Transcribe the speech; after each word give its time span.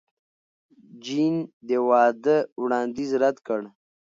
جین 1.03 1.35
د 1.67 1.69
واده 1.87 2.37
وړاندیز 2.61 3.11
رد 3.23 3.37
کړ. 3.47 3.61